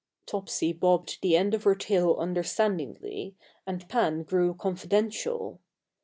Topsy 0.25 0.73
bobbed 0.73 1.19
the 1.21 1.37
end 1.37 1.53
of 1.53 1.61
her 1.63 1.75
tail 1.75 2.15
understandingly, 2.15 3.35
and 3.67 3.87
Pan 3.87 4.23
grew 4.23 4.55
confidential. 4.55 5.61